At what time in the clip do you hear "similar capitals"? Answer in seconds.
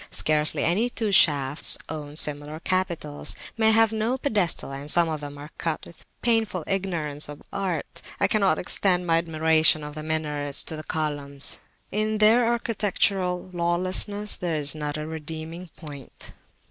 2.15-3.35